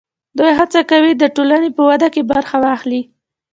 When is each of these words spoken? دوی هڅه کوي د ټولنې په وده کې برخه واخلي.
دوی 0.37 0.51
هڅه 0.59 0.81
کوي 0.91 1.11
د 1.17 1.23
ټولنې 1.35 1.69
په 1.77 1.81
وده 1.89 2.07
کې 2.13 2.21
برخه 2.31 2.55
واخلي. 2.65 3.01